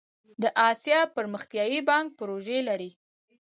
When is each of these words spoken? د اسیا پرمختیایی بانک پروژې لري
د 0.41 0.43
اسیا 0.69 0.99
پرمختیایی 1.15 1.79
بانک 1.89 2.07
پروژې 2.19 2.59
لري 2.69 2.89